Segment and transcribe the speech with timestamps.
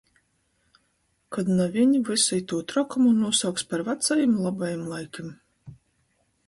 [1.37, 5.31] Kod naviņ vysu itū trokumu nūsauks par vacajim lobajim laikim...